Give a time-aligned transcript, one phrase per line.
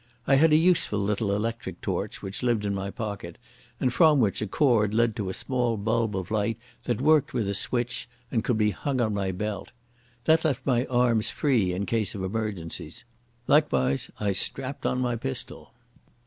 [0.25, 3.37] I had a useful little electric torch, which lived in my pocket,
[3.79, 7.47] and from which a cord led to a small bulb of light that worked with
[7.47, 9.69] a switch and could be hung on my belt.
[10.23, 13.05] That left my arms free in case of emergencies.
[13.45, 15.71] Likewise I strapped on my pistol.